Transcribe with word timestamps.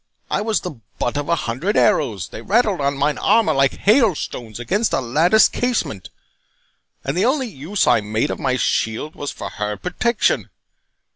I 0.31 0.41
was 0.41 0.61
the 0.61 0.79
butt 0.97 1.15
of 1.15 1.29
a 1.29 1.35
hundred 1.35 1.77
arrows; 1.77 2.29
they 2.29 2.41
rattled 2.41 2.81
on 2.81 2.97
mine 2.97 3.19
armour 3.19 3.53
like 3.53 3.75
hailstones 3.77 4.59
against 4.59 4.93
a 4.93 4.99
latticed 4.99 5.53
casement, 5.53 6.09
and 7.03 7.15
the 7.15 7.25
only 7.25 7.47
use 7.47 7.85
I 7.85 8.01
made 8.01 8.31
of 8.31 8.39
my 8.39 8.55
shield 8.57 9.13
was 9.13 9.29
for 9.29 9.49
her 9.51 9.77
protection. 9.77 10.49